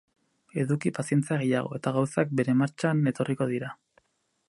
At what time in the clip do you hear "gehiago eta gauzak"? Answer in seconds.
1.43-2.35